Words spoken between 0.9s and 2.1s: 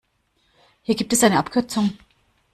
gibt es eine Abkürzung.